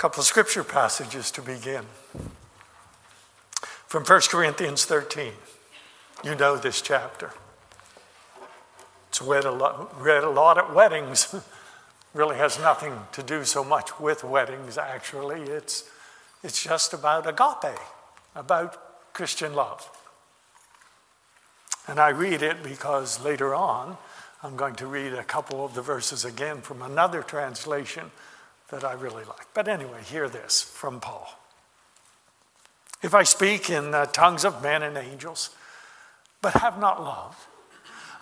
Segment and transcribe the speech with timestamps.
[0.00, 1.84] couple of scripture passages to begin.
[3.86, 5.34] From 1 Corinthians 13.
[6.24, 7.34] You know this chapter.
[9.10, 11.34] It's read a lot, read a lot at weddings.
[12.14, 15.42] really has nothing to do so much with weddings, actually.
[15.42, 15.84] It's,
[16.42, 17.78] it's just about agape,
[18.34, 19.86] about Christian love.
[21.86, 23.98] And I read it because later on,
[24.42, 28.10] I'm going to read a couple of the verses again from another translation
[28.70, 29.46] that I really like.
[29.54, 31.28] But anyway, hear this from Paul.
[33.02, 35.50] If I speak in the tongues of men and angels,
[36.42, 37.46] but have not love,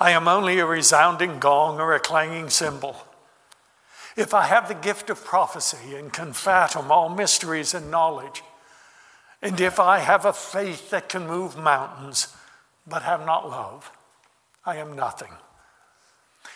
[0.00, 2.96] I am only a resounding gong or a clanging cymbal.
[4.16, 8.42] If I have the gift of prophecy and can fathom all mysteries and knowledge,
[9.42, 12.28] and if I have a faith that can move mountains,
[12.86, 13.92] but have not love,
[14.64, 15.32] I am nothing.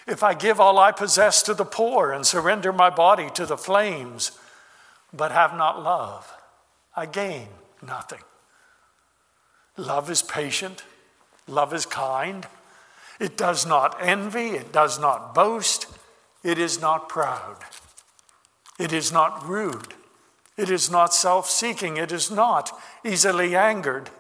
[0.07, 3.57] If I give all I possess to the poor and surrender my body to the
[3.57, 4.33] flames,
[5.13, 6.33] but have not love,
[6.97, 7.49] I gain
[7.81, 8.23] nothing.
[9.77, 10.85] Love is patient,
[11.47, 12.47] love is kind,
[13.21, 15.87] it does not envy, it does not boast,
[16.43, 17.57] it is not proud,
[18.79, 19.95] it is not rude,
[20.57, 24.11] it is not self seeking, it is not easily angered,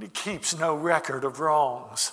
[0.00, 2.12] it keeps no record of wrongs.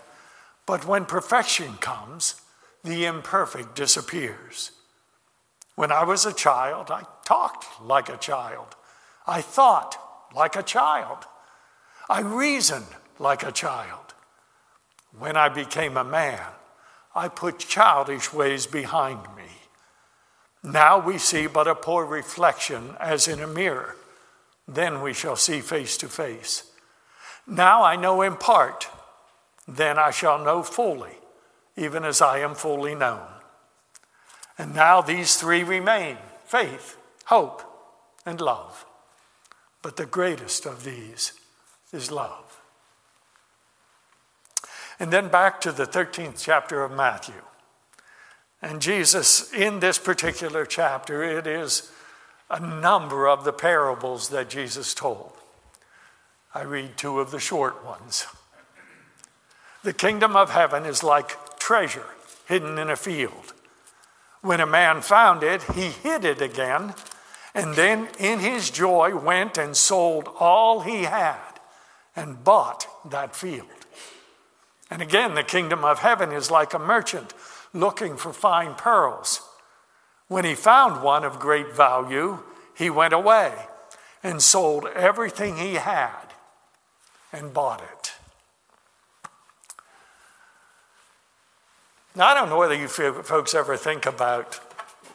[0.65, 2.41] But when perfection comes,
[2.83, 4.71] the imperfect disappears.
[5.75, 8.75] When I was a child, I talked like a child.
[9.25, 9.97] I thought
[10.35, 11.25] like a child.
[12.09, 12.87] I reasoned
[13.19, 14.13] like a child.
[15.17, 16.41] When I became a man,
[17.13, 19.43] I put childish ways behind me.
[20.63, 23.95] Now we see but a poor reflection as in a mirror.
[24.67, 26.71] Then we shall see face to face.
[27.47, 28.87] Now I know in part
[29.67, 31.17] then I shall know fully,
[31.75, 33.27] even as I am fully known.
[34.57, 37.63] And now these three remain faith, hope,
[38.25, 38.85] and love.
[39.81, 41.33] But the greatest of these
[41.91, 42.61] is love.
[44.99, 47.41] And then back to the 13th chapter of Matthew.
[48.61, 51.91] And Jesus, in this particular chapter, it is
[52.51, 55.31] a number of the parables that Jesus told.
[56.53, 58.27] I read two of the short ones.
[59.83, 62.05] The kingdom of heaven is like treasure
[62.47, 63.53] hidden in a field.
[64.41, 66.93] When a man found it, he hid it again,
[67.53, 71.59] and then in his joy went and sold all he had
[72.15, 73.67] and bought that field.
[74.89, 77.33] And again, the kingdom of heaven is like a merchant
[77.73, 79.41] looking for fine pearls.
[80.27, 82.39] When he found one of great value,
[82.75, 83.53] he went away
[84.21, 86.33] and sold everything he had
[87.31, 88.10] and bought it.
[92.13, 94.55] Now, I don't know whether you folks ever think about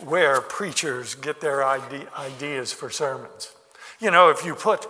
[0.00, 3.52] where preachers get their ideas for sermons.
[4.00, 4.86] You know, if you put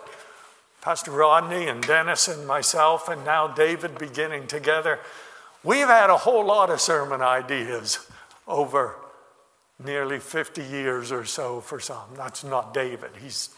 [0.83, 5.01] Pastor Rodney and Dennis and myself and now David beginning together,
[5.65, 8.09] we've had a whole lot of sermon ideas
[8.47, 8.95] over
[9.85, 12.09] nearly 50 years or so for some.
[12.17, 13.51] That's not David, he's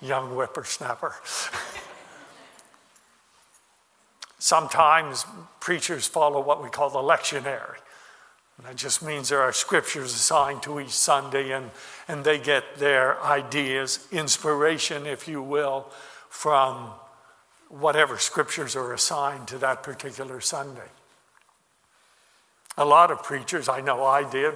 [0.00, 1.14] young whippersnapper.
[4.40, 5.26] Sometimes
[5.60, 7.76] preachers follow what we call the lectionary.
[8.64, 11.70] That just means there are scriptures assigned to each Sunday, and,
[12.08, 15.86] and they get their ideas, inspiration, if you will,
[16.30, 16.90] from
[17.68, 20.88] whatever scriptures are assigned to that particular Sunday.
[22.78, 24.54] A lot of preachers, I know I did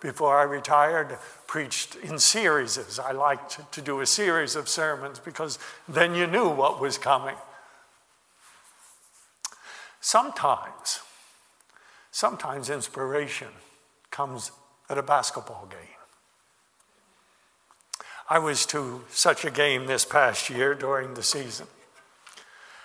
[0.00, 1.16] before I retired,
[1.46, 2.98] preached in series.
[2.98, 5.58] I liked to do a series of sermons because
[5.88, 7.36] then you knew what was coming.
[10.02, 10.98] Sometimes,
[12.10, 13.48] sometimes inspiration
[14.10, 14.50] comes
[14.90, 15.78] at a basketball game.
[18.28, 21.68] I was to such a game this past year during the season.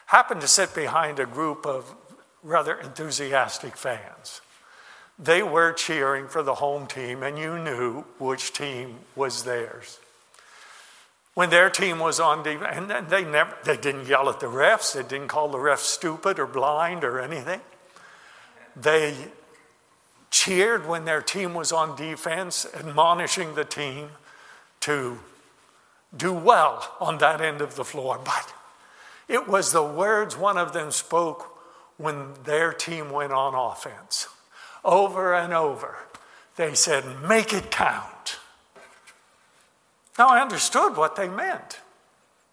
[0.06, 1.96] Happened to sit behind a group of
[2.44, 4.42] rather enthusiastic fans.
[5.18, 10.00] They were cheering for the home team, and you knew which team was theirs
[11.38, 14.95] when their team was on defense, and they never they didn't yell at the refs,
[14.95, 17.62] they didn't call the refs stupid or blind or anything.
[18.75, 19.13] They
[20.31, 24.10] cheered when their team was on defense, admonishing the team
[24.80, 25.19] to
[26.16, 28.51] do well on that end of the floor, but
[29.28, 31.56] it was the words one of them spoke
[31.98, 34.28] when their team went on offense.
[34.84, 35.98] Over and over,
[36.56, 38.17] they said, Make it count.
[40.18, 41.80] Now, I understood what they meant.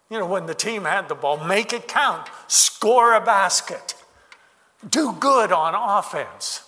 [0.09, 3.95] You know, when the team had the ball, make it count, score a basket,
[4.87, 6.61] do good on offense.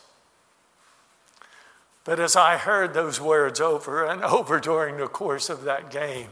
[2.04, 6.30] But as I heard those words over and over during the course of that game,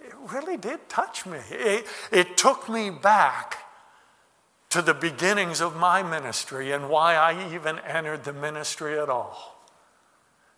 [0.00, 1.38] it really did touch me.
[1.50, 3.58] It, it took me back
[4.70, 9.62] to the beginnings of my ministry and why I even entered the ministry at all.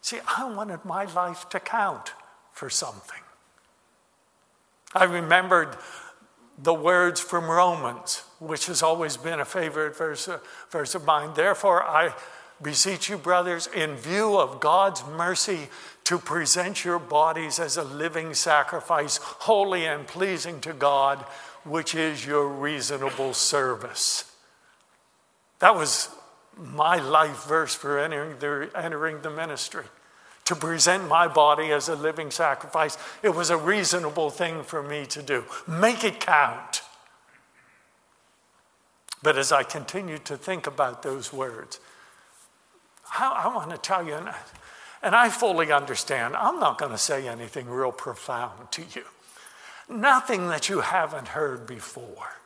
[0.01, 2.13] See, I wanted my life to count
[2.55, 3.21] for something.
[4.95, 5.77] I remembered
[6.57, 10.39] the words from Romans, which has always been a favorite verse, uh,
[10.71, 11.31] verse of mine.
[11.35, 12.15] Therefore, I
[12.63, 15.69] beseech you, brothers, in view of God's mercy,
[16.05, 21.19] to present your bodies as a living sacrifice, holy and pleasing to God,
[21.65, 24.31] which is your reasonable service.
[25.59, 26.09] That was
[26.57, 29.85] my life verse for entering the, entering the ministry.
[30.47, 35.07] To present my body as a living sacrifice, it was a reasonable thing for me
[35.07, 35.45] to do.
[35.67, 36.83] Make it count.
[39.23, 41.81] But as I continued to think about those words,
[43.19, 44.19] I, I want to tell you,
[45.03, 49.05] and I fully understand, I'm not going to say anything real profound to you.
[49.89, 52.37] Nothing that you haven't heard before.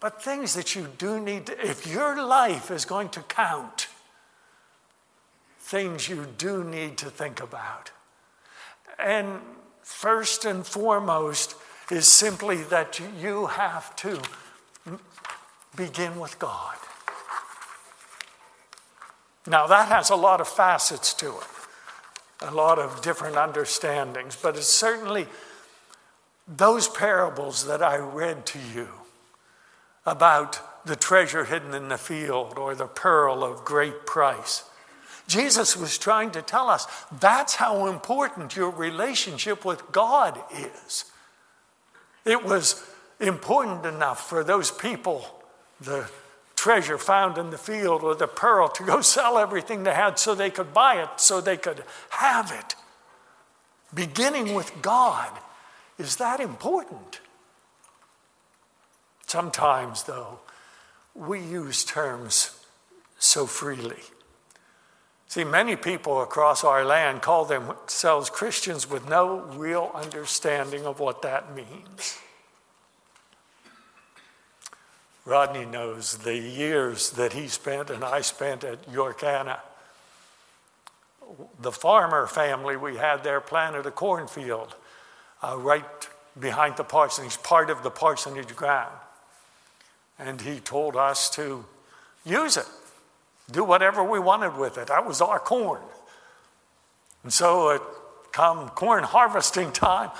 [0.00, 3.87] But things that you do need to, if your life is going to count,
[5.68, 7.90] things you do need to think about.
[8.98, 9.40] And
[9.82, 11.54] first and foremost
[11.90, 14.18] is simply that you have to
[15.76, 16.76] begin with God.
[19.46, 21.46] Now, that has a lot of facets to it,
[22.40, 25.26] a lot of different understandings, but it's certainly
[26.46, 28.88] those parables that I read to you
[30.06, 34.64] about the treasure hidden in the field or the pearl of great price.
[35.28, 36.86] Jesus was trying to tell us
[37.20, 41.04] that's how important your relationship with God is.
[42.24, 42.82] It was
[43.20, 45.26] important enough for those people,
[45.80, 46.10] the
[46.56, 50.34] treasure found in the field or the pearl to go sell everything they had so
[50.34, 52.74] they could buy it, so they could have it.
[53.94, 55.30] Beginning with God
[55.98, 57.20] is that important.
[59.26, 60.40] Sometimes, though,
[61.14, 62.58] we use terms
[63.18, 64.00] so freely.
[65.28, 71.20] See, many people across our land call themselves Christians with no real understanding of what
[71.20, 72.18] that means.
[75.26, 79.58] Rodney knows the years that he spent and I spent at Yorkana.
[81.60, 84.74] The farmer family we had there planted a cornfield
[85.42, 85.84] uh, right
[86.40, 88.96] behind the parsonage, part of the parsonage ground.
[90.18, 91.66] And he told us to
[92.24, 92.66] use it,
[93.50, 94.88] do whatever we wanted with it.
[94.88, 95.82] That was our corn.
[97.22, 97.82] And so, it
[98.32, 100.10] come corn harvesting time,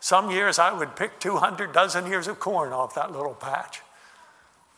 [0.00, 3.80] some years I would pick 200 dozen ears of corn off that little patch.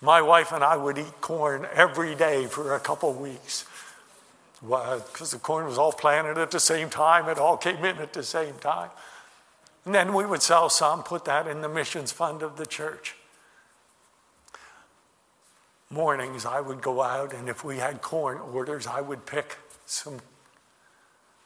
[0.00, 3.66] My wife and I would eat corn every day for a couple weeks
[4.60, 8.12] because the corn was all planted at the same time, it all came in at
[8.12, 8.90] the same time.
[9.84, 13.14] And then we would sell some, put that in the missions fund of the church.
[15.90, 20.18] Mornings, I would go out, and if we had corn orders, I would pick some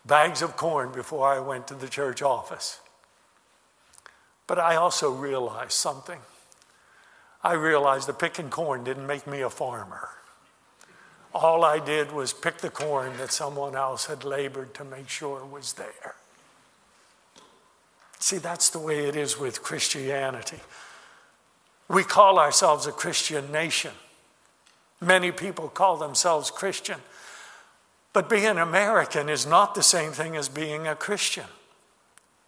[0.04, 2.80] bags of corn before I went to the church office.
[4.48, 6.18] But I also realized something.
[7.44, 10.08] I realized the picking corn didn't make me a farmer.
[11.34, 15.44] All I did was pick the corn that someone else had labored to make sure
[15.44, 16.14] was there.
[18.18, 20.60] See, that's the way it is with Christianity.
[21.88, 23.92] We call ourselves a Christian nation.
[25.02, 27.00] Many people call themselves Christian.
[28.12, 31.46] But being American is not the same thing as being a Christian.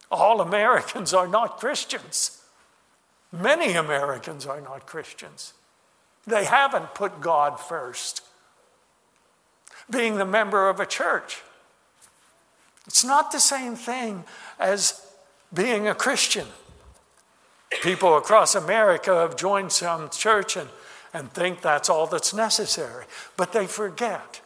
[0.09, 2.41] All Americans are not Christians.
[3.31, 5.53] Many Americans are not Christians.
[6.25, 8.21] They haven't put God first.
[9.89, 11.41] Being the member of a church,
[12.87, 14.23] it's not the same thing
[14.59, 15.05] as
[15.53, 16.47] being a Christian.
[17.81, 20.69] People across America have joined some church and,
[21.15, 23.05] and think that's all that's necessary,
[23.37, 24.41] but they forget.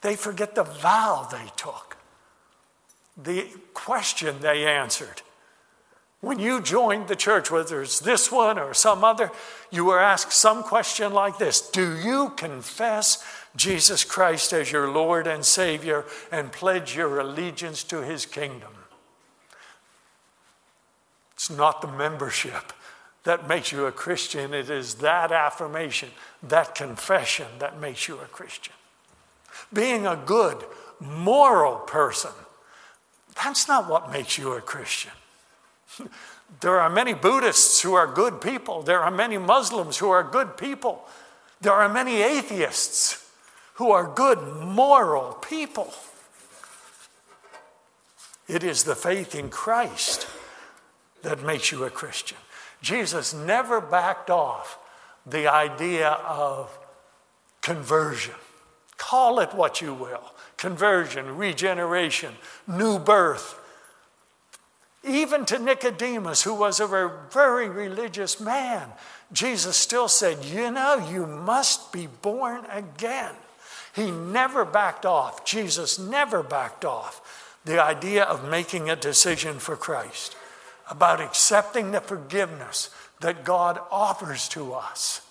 [0.00, 1.98] They forget the vow they took,
[3.22, 5.20] the question they answered,
[6.22, 9.30] when you joined the church, whether it's this one or some other,
[9.70, 11.60] you were asked some question like this.
[11.60, 13.22] Do you confess
[13.54, 18.72] Jesus Christ as your Lord and Savior and pledge your allegiance to his kingdom?
[21.34, 22.72] It's not the membership
[23.26, 26.10] that makes you a Christian, it is that affirmation,
[26.44, 28.72] that confession that makes you a Christian.
[29.72, 30.64] Being a good,
[31.00, 32.30] moral person,
[33.34, 35.12] that's not what makes you a Christian.
[36.60, 38.80] There are many Buddhists who are good people.
[38.82, 41.04] There are many Muslims who are good people.
[41.60, 43.28] There are many atheists
[43.74, 45.92] who are good, moral people.
[48.46, 50.28] It is the faith in Christ
[51.22, 52.38] that makes you a Christian.
[52.86, 54.78] Jesus never backed off
[55.26, 56.70] the idea of
[57.60, 58.36] conversion.
[58.96, 60.22] Call it what you will
[60.56, 62.32] conversion, regeneration,
[62.68, 63.60] new birth.
[65.02, 68.90] Even to Nicodemus, who was a very religious man,
[69.32, 73.34] Jesus still said, You know, you must be born again.
[73.96, 75.44] He never backed off.
[75.44, 80.36] Jesus never backed off the idea of making a decision for Christ
[80.90, 82.90] about accepting the forgiveness
[83.20, 85.22] that God offers to us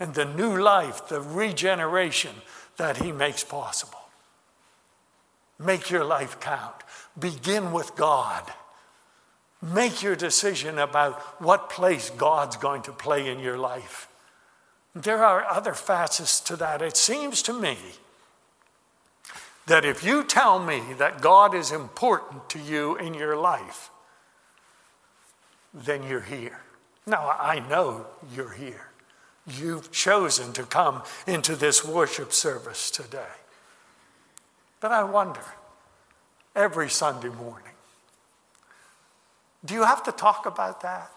[0.00, 2.34] and the new life, the regeneration
[2.76, 3.98] that He makes possible.
[5.58, 6.74] Make your life count.
[7.18, 8.42] Begin with God.
[9.62, 14.08] Make your decision about what place God's going to play in your life.
[14.94, 16.82] There are other facets to that.
[16.82, 17.78] It seems to me
[19.66, 23.91] that if you tell me that God is important to you in your life,
[25.74, 26.60] then you're here.
[27.06, 28.88] Now, I know you're here.
[29.46, 33.34] You've chosen to come into this worship service today.
[34.80, 35.42] But I wonder,
[36.54, 37.72] every Sunday morning,
[39.64, 41.10] do you have to talk about that?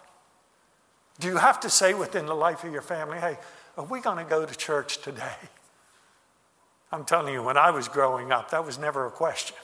[1.19, 3.37] Do you have to say within the life of your family, hey,
[3.77, 5.35] are we going to go to church today?
[6.91, 9.57] I'm telling you, when I was growing up, that was never a question.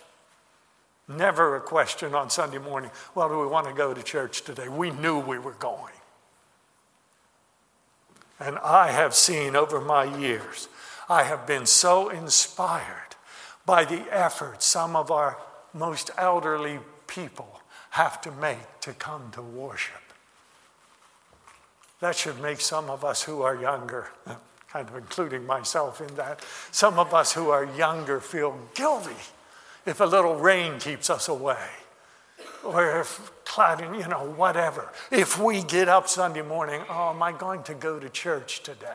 [1.07, 4.69] Never a question on Sunday morning, well, do we want to go to church today?
[4.69, 5.93] We knew we were going.
[8.39, 10.67] And I have seen over my years,
[11.09, 13.15] I have been so inspired
[13.65, 15.37] by the effort some of our
[15.73, 20.01] most elderly people have to make to come to worship.
[21.99, 24.07] That should make some of us who are younger,
[24.69, 29.15] kind of including myself in that, some of us who are younger feel guilty
[29.85, 31.67] if a little rain keeps us away,
[32.63, 34.89] or if clouding, you know, whatever.
[35.11, 38.87] If we get up Sunday morning, oh, am I going to go to church today?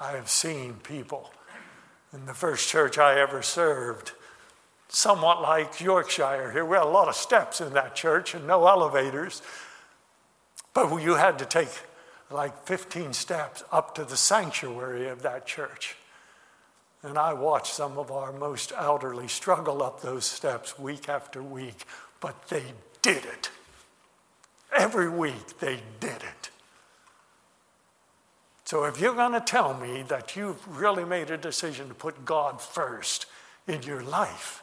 [0.00, 1.32] I have seen people
[2.12, 4.12] in the first church I ever served,
[4.88, 6.64] somewhat like Yorkshire here.
[6.64, 9.42] We had a lot of steps in that church and no elevators,
[10.74, 11.68] but you had to take
[12.30, 15.96] like 15 steps up to the sanctuary of that church.
[17.02, 21.84] And I watched some of our most elderly struggle up those steps week after week,
[22.20, 22.64] but they
[23.02, 23.50] did it.
[24.76, 26.50] Every week they did it.
[28.64, 32.24] So if you're going to tell me that you've really made a decision to put
[32.24, 33.26] God first
[33.66, 34.62] in your life,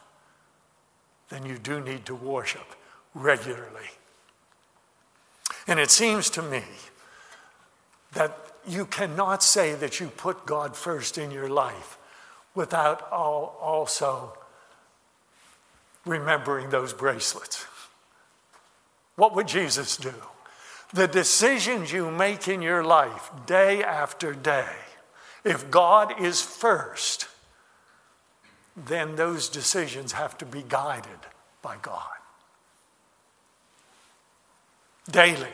[1.30, 2.76] then you do need to worship
[3.16, 3.90] regularly.
[5.68, 6.62] And it seems to me
[8.14, 8.38] that
[8.68, 11.98] you cannot say that you put God first in your life
[12.56, 14.34] without also
[16.06, 17.66] remembering those bracelets.
[19.16, 20.14] What would Jesus do?
[20.94, 24.70] The decisions you make in your life day after day,
[25.44, 27.28] if God is first,
[28.76, 31.20] then those decisions have to be guided
[31.62, 32.02] by God.
[35.10, 35.48] Daily.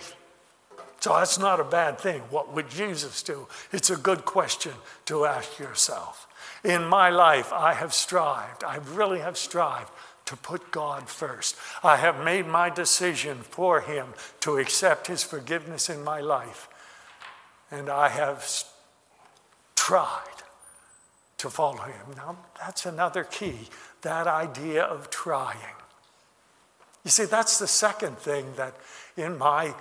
[1.02, 2.22] So that's not a bad thing.
[2.30, 3.48] What would Jesus do?
[3.72, 4.74] It's a good question
[5.06, 6.28] to ask yourself.
[6.64, 9.92] In my life, I have strived, I really have strived
[10.26, 11.58] to put God first.
[11.84, 14.08] I have made my decision for Him
[14.42, 16.70] to accept His forgiveness in my life.
[17.72, 18.48] And I have
[19.76, 20.44] tried
[21.40, 22.16] to follow Him.
[22.16, 23.70] Now, that's another key
[24.04, 25.76] that idea of trying.
[27.04, 28.76] You see, that's the second thing that
[29.18, 29.74] in my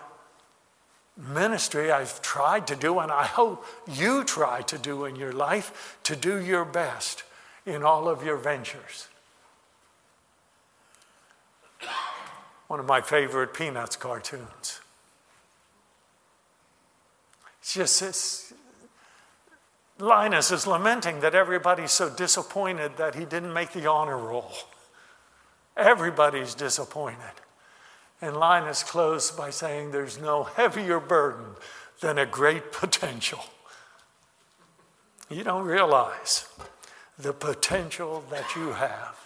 [1.20, 5.98] ministry I've tried to do, and I hope you try to do in your life,
[6.04, 7.22] to do your best
[7.66, 9.08] in all of your ventures.
[12.68, 14.80] One of my favorite Peanuts cartoons.
[17.60, 18.52] It's just this.
[19.98, 24.52] Linus is lamenting that everybody's so disappointed that he didn't make the honor roll.
[25.76, 27.18] Everybody's disappointed.
[28.20, 31.54] And Linus closed by saying, There's no heavier burden
[32.00, 33.40] than a great potential.
[35.28, 36.48] You don't realize
[37.18, 39.16] the potential that you have.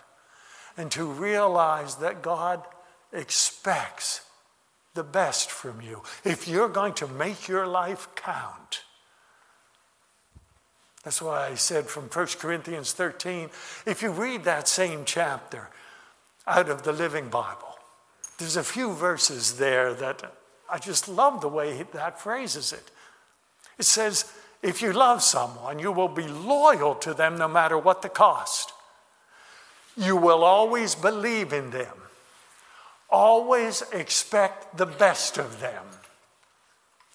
[0.77, 2.63] And to realize that God
[3.13, 4.23] expects
[4.95, 6.03] the best from you.
[6.25, 8.83] If you're going to make your life count,
[11.05, 13.51] that's why I said from 1 Corinthians 13,
[13.87, 15.69] if you read that same chapter
[16.47, 17.74] out of the Living Bible,
[18.45, 20.23] there's a few verses there that
[20.69, 22.91] I just love the way that phrases it.
[23.79, 24.31] It says,
[24.63, 28.75] if you love someone, you will be loyal to them no matter what the cost.
[29.97, 31.97] You will always believe in them,
[33.09, 35.85] always expect the best of them,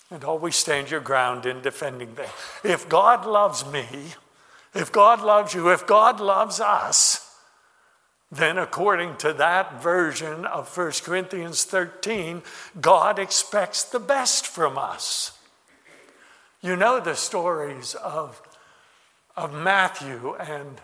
[0.09, 2.29] and always stand your ground in defending them.
[2.63, 3.85] If God loves me,
[4.73, 7.28] if God loves you, if God loves us,
[8.31, 12.43] then, according to that version of 1 Corinthians 13,
[12.79, 15.31] God expects the best from us.
[16.61, 18.39] You know the stories of,
[19.35, 20.79] of Matthew and.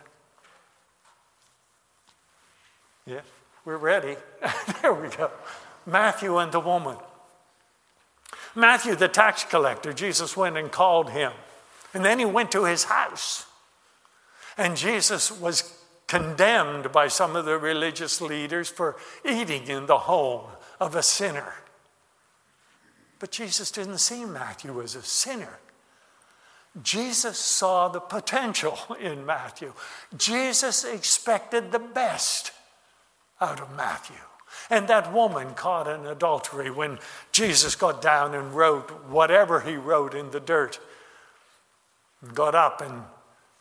[3.05, 3.21] Yeah,
[3.63, 4.15] we're ready.
[4.81, 5.29] there we go.
[5.85, 6.97] Matthew and the woman.
[8.55, 11.33] Matthew, the tax collector, Jesus went and called him.
[11.93, 13.45] And then he went to his house.
[14.57, 20.45] And Jesus was condemned by some of the religious leaders for eating in the home
[20.79, 21.53] of a sinner.
[23.19, 25.59] But Jesus didn't see Matthew as a sinner.
[26.83, 29.73] Jesus saw the potential in Matthew.
[30.17, 32.51] Jesus expected the best
[33.39, 34.17] out of Matthew.
[34.69, 36.99] And that woman caught in adultery when
[37.31, 40.79] Jesus got down and wrote whatever he wrote in the dirt,
[42.33, 43.03] got up and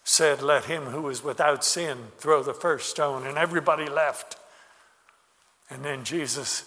[0.04, 4.36] said, Let him who is without sin throw the first stone, and everybody left.
[5.70, 6.64] And then Jesus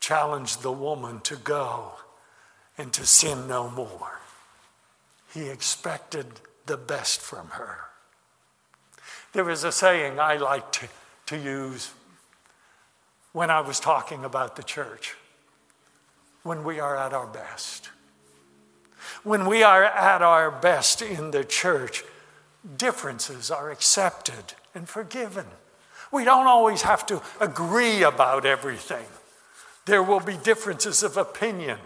[0.00, 1.92] challenged the woman to go
[2.76, 4.20] and to sin no more.
[5.32, 6.26] He expected
[6.66, 7.78] the best from her.
[9.32, 10.88] There is a saying I like to,
[11.26, 11.92] to use
[13.32, 15.14] when I was talking about the church
[16.44, 17.88] when we are at our best.
[19.22, 22.04] When we are at our best in the church,
[22.76, 25.46] differences are accepted and forgiven.
[26.10, 29.06] We don't always have to agree about everything.
[29.86, 31.78] There will be differences of opinion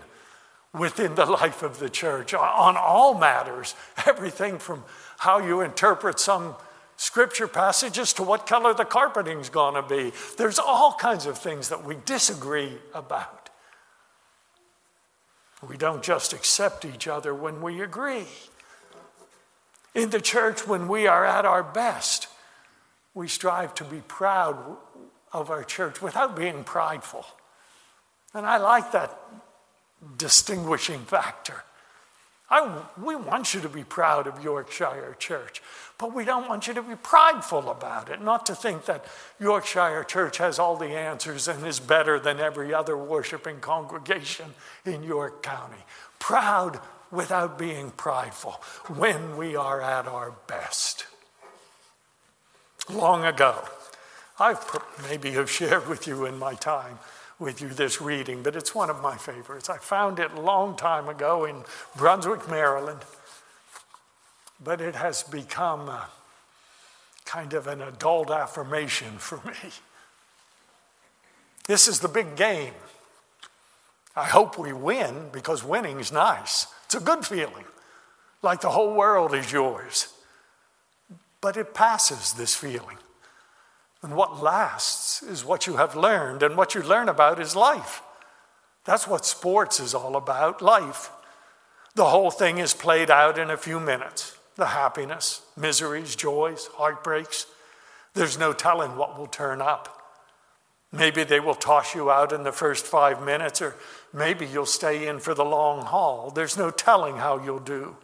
[0.72, 3.74] within the life of the church on all matters,
[4.06, 4.84] everything from
[5.18, 6.54] how you interpret some
[6.96, 10.12] scripture passages to what color the carpeting's to be.
[10.36, 13.50] There's all kinds of things that we disagree about.
[15.66, 18.26] We don't just accept each other when we agree.
[19.98, 22.28] In the church, when we are at our best,
[23.14, 24.76] we strive to be proud
[25.32, 27.26] of our church without being prideful.
[28.32, 29.18] And I like that
[30.16, 31.64] distinguishing factor.
[32.48, 35.60] I, we want you to be proud of Yorkshire Church,
[35.98, 39.04] but we don't want you to be prideful about it, not to think that
[39.40, 45.02] Yorkshire Church has all the answers and is better than every other worshiping congregation in
[45.02, 45.82] York County.
[46.20, 46.78] Proud
[47.10, 48.52] without being prideful
[48.96, 51.06] when we are at our best.
[52.90, 53.64] Long ago,
[54.38, 54.56] I
[55.08, 56.98] maybe have shared with you in my time
[57.38, 59.70] with you this reading, but it's one of my favorites.
[59.70, 61.62] I found it a long time ago in
[61.96, 63.00] Brunswick, Maryland,
[64.62, 66.08] but it has become a,
[67.24, 69.70] kind of an adult affirmation for me.
[71.66, 72.74] This is the big game.
[74.16, 76.66] I hope we win because winning is nice.
[76.88, 77.66] It's a good feeling,
[78.40, 80.08] like the whole world is yours.
[81.42, 82.96] But it passes this feeling.
[84.00, 88.00] And what lasts is what you have learned, and what you learn about is life.
[88.86, 91.10] That's what sports is all about life.
[91.94, 97.46] The whole thing is played out in a few minutes the happiness, miseries, joys, heartbreaks.
[98.14, 99.94] There's no telling what will turn up.
[100.90, 103.76] Maybe they will toss you out in the first five minutes, or
[104.12, 106.30] maybe you'll stay in for the long haul.
[106.30, 107.96] There's no telling how you'll do.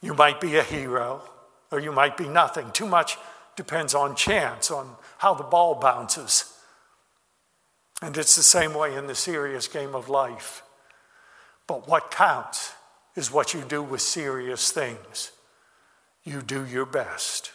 [0.00, 1.22] You might be a hero,
[1.70, 2.70] or you might be nothing.
[2.72, 3.18] Too much
[3.56, 6.52] depends on chance, on how the ball bounces.
[8.00, 10.62] And it's the same way in the serious game of life.
[11.66, 12.72] But what counts
[13.14, 15.30] is what you do with serious things.
[16.24, 17.52] You do your best.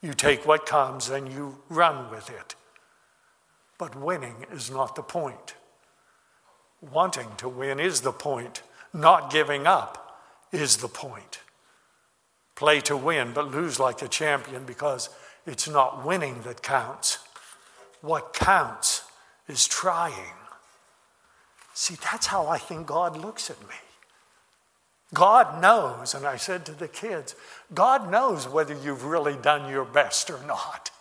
[0.00, 2.56] You take what comes and you run with it.
[3.78, 5.54] But winning is not the point.
[6.90, 8.62] Wanting to win is the point.
[8.92, 10.20] Not giving up
[10.52, 11.38] is the point
[12.62, 15.08] play to win, but lose like a champion because
[15.46, 17.18] it's not winning that counts.
[18.02, 19.02] What counts
[19.48, 20.36] is trying.
[21.74, 23.74] See, that's how I think God looks at me.
[25.12, 27.34] God knows, and I said to the kids,
[27.74, 30.92] God knows whether you've really done your best or not.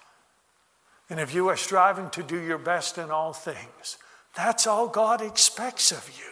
[1.12, 3.98] And if you are striving to do your best in all things,
[4.36, 6.32] that's all God expects of you.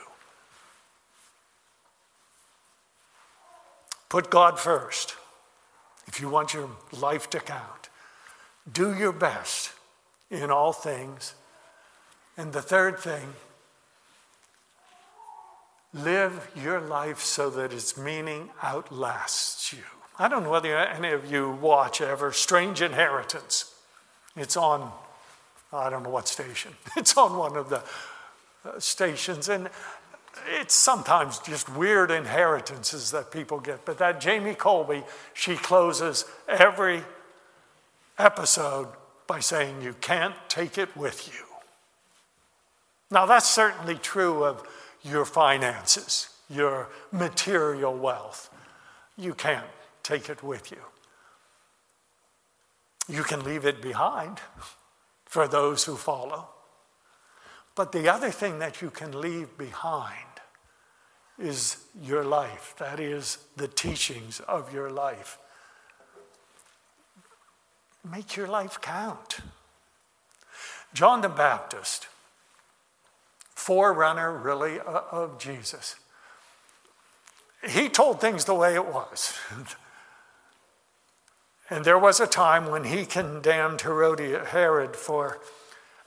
[4.09, 5.15] Put God first
[6.07, 7.89] if you want your life to count.
[8.71, 9.71] Do your best
[10.31, 11.35] in all things.
[12.37, 13.33] And the third thing,
[15.93, 19.83] live your life so that its meaning outlasts you.
[20.17, 23.73] I don't know whether any of you watch ever Strange Inheritance.
[24.35, 24.91] It's on,
[25.71, 26.73] I don't know what station.
[26.97, 27.83] It's on one of the
[28.65, 29.49] uh, stations.
[29.49, 29.69] And
[30.59, 33.85] it's sometimes just weird inheritances that people get.
[33.85, 35.03] But that Jamie Colby,
[35.33, 37.03] she closes every
[38.17, 38.87] episode
[39.27, 41.45] by saying, You can't take it with you.
[43.11, 44.67] Now, that's certainly true of
[45.01, 48.49] your finances, your material wealth.
[49.17, 49.65] You can't
[50.03, 50.77] take it with you.
[53.07, 54.39] You can leave it behind
[55.29, 56.47] for those who follow.
[57.75, 60.25] But the other thing that you can leave behind
[61.37, 62.73] is your life.
[62.79, 65.37] That is the teachings of your life.
[68.03, 69.37] Make your life count.
[70.95, 72.07] John the Baptist,
[73.53, 75.95] forerunner really uh, of Jesus,
[77.69, 79.37] he told things the way it was.
[81.69, 85.39] and there was a time when he condemned Herod for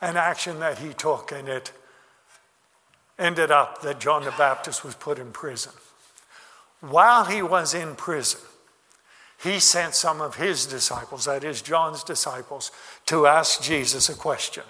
[0.01, 1.73] an action that he took, and it
[3.19, 5.73] ended up that John the Baptist was put in prison.
[6.81, 8.41] While he was in prison,
[9.41, 12.73] he sent some of his disciples, that is, John's disciples,
[13.07, 14.65] to ask Jesus a question.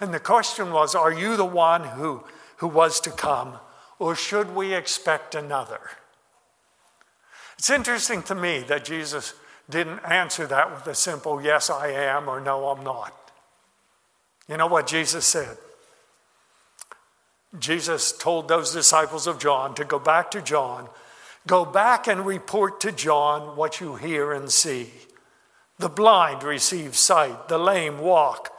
[0.00, 2.22] And the question was Are you the one who,
[2.58, 3.54] who was to come,
[3.98, 5.80] or should we expect another?
[7.58, 9.34] It's interesting to me that Jesus
[9.68, 13.12] didn't answer that with a simple yes, I am, or no, I'm not.
[14.48, 15.58] You know what Jesus said?
[17.58, 20.88] Jesus told those disciples of John to go back to John,
[21.46, 24.90] go back and report to John what you hear and see.
[25.78, 28.52] The blind receive sight, the lame walk,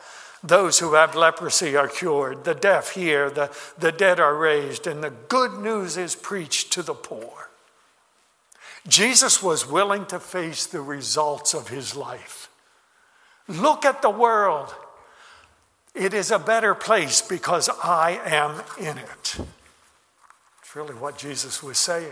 [0.43, 5.03] those who have leprosy are cured, the deaf hear, the, the dead are raised, and
[5.03, 7.46] the good news is preached to the poor.
[8.87, 12.49] Jesus was willing to face the results of his life.
[13.47, 14.73] Look at the world.
[15.93, 19.39] It is a better place because I am in it.
[20.61, 22.11] It's really what Jesus was saying.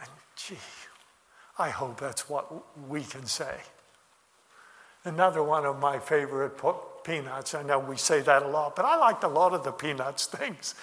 [0.00, 0.58] And gee,
[1.58, 2.50] I hope that's what
[2.88, 3.56] we can say.
[5.04, 6.60] Another one of my favorite
[7.04, 9.72] peanuts, I know we say that a lot, but I liked a lot of the
[9.72, 10.74] peanuts things.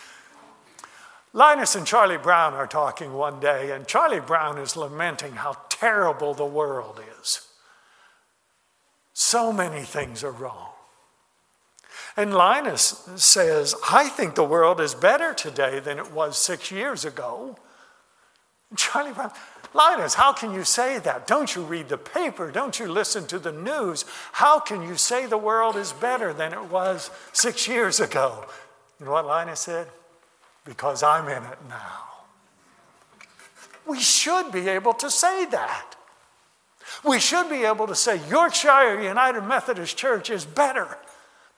[1.33, 6.33] Linus and Charlie Brown are talking one day, and Charlie Brown is lamenting how terrible
[6.33, 7.47] the world is.
[9.13, 10.69] So many things are wrong.
[12.17, 17.05] And Linus says, I think the world is better today than it was six years
[17.05, 17.57] ago.
[18.75, 19.31] Charlie Brown,
[19.73, 21.27] Linus, how can you say that?
[21.27, 22.51] Don't you read the paper?
[22.51, 24.03] Don't you listen to the news?
[24.33, 28.45] How can you say the world is better than it was six years ago?
[28.99, 29.87] You know what Linus said?
[30.65, 32.07] Because I'm in it now.
[33.87, 35.95] We should be able to say that.
[37.03, 40.97] We should be able to say, Yorkshire United Methodist Church is better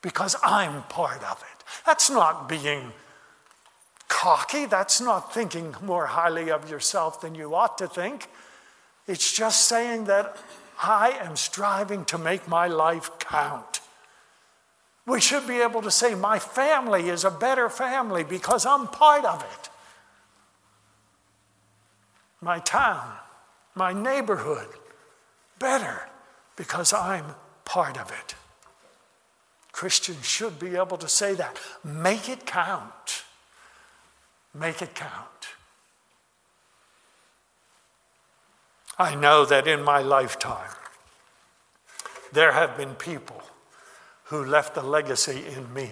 [0.01, 1.63] because I'm part of it.
[1.85, 2.93] That's not being
[4.07, 4.65] cocky.
[4.65, 8.29] That's not thinking more highly of yourself than you ought to think.
[9.07, 10.37] It's just saying that
[10.81, 13.81] I am striving to make my life count.
[15.05, 19.25] We should be able to say, My family is a better family because I'm part
[19.25, 19.69] of it.
[22.41, 23.13] My town,
[23.75, 24.67] my neighborhood,
[25.59, 26.07] better
[26.55, 27.25] because I'm
[27.65, 28.35] part of it.
[29.71, 31.59] Christians should be able to say that.
[31.83, 33.23] Make it count.
[34.53, 35.11] Make it count.
[38.99, 40.69] I know that in my lifetime,
[42.31, 43.41] there have been people
[44.25, 45.89] who left a legacy in me.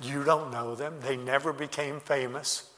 [0.00, 2.70] You don't know them, they never became famous.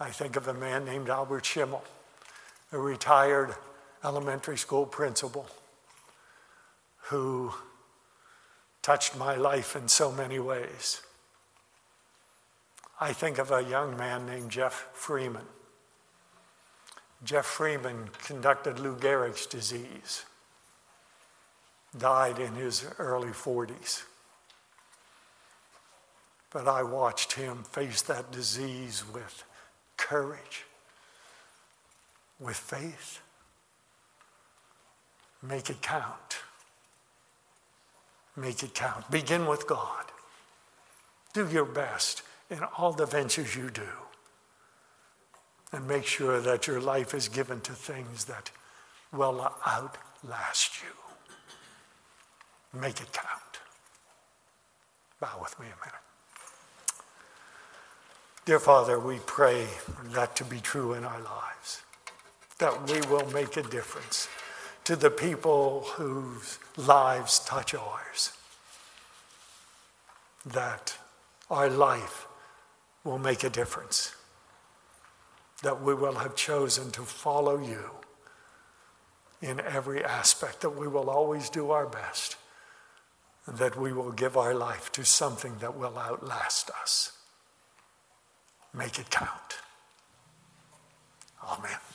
[0.00, 1.82] I think of a man named Albert Schimmel,
[2.72, 3.54] a retired
[4.04, 5.46] elementary school principal
[7.08, 7.52] who
[8.82, 11.02] touched my life in so many ways.
[13.00, 15.44] I think of a young man named Jeff Freeman.
[17.24, 20.24] Jeff Freeman conducted Lou Gehrig's disease,
[21.96, 24.02] died in his early 40s.
[26.50, 29.44] But I watched him face that disease with
[29.96, 30.64] courage,
[32.40, 33.20] with faith,
[35.42, 36.38] Make it count.
[38.36, 39.10] Make it count.
[39.10, 40.04] Begin with God.
[41.32, 43.88] Do your best in all the ventures you do.
[45.72, 48.50] And make sure that your life is given to things that
[49.12, 51.07] will outlast you.
[52.80, 53.60] Make it count.
[55.20, 56.00] Bow with me a minute.
[58.44, 59.66] Dear Father, we pray
[60.12, 61.82] that to be true in our lives,
[62.58, 64.28] that we will make a difference
[64.84, 68.32] to the people whose lives touch ours,
[70.46, 70.96] that
[71.50, 72.26] our life
[73.02, 74.14] will make a difference,
[75.62, 77.90] that we will have chosen to follow you
[79.42, 82.36] in every aspect, that we will always do our best
[83.56, 87.12] that we will give our life to something that will outlast us.
[88.74, 89.58] Make it count.
[91.42, 91.87] Amen.